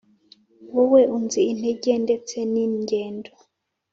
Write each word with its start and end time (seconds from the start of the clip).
wowe 0.73 1.01
unzi 1.15 1.41
intege 1.51 1.91
ndetse 2.05 2.35
n' 2.51 2.53
ingendo 2.65 3.31